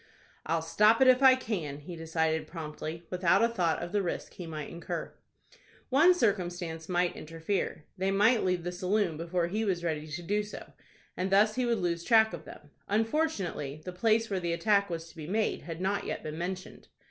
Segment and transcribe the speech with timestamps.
[0.47, 4.33] "I'll stop it if I can," he decided, promptly, without a thought of the risk
[4.33, 5.13] he might incur.
[5.89, 10.41] One circumstance might interfere: they might leave the saloon before he was ready to do
[10.41, 10.73] so,
[11.15, 12.71] and thus he would lose track of them.
[12.87, 16.87] Unfortunately, the place where the attack was to be made had not yet been mentioned.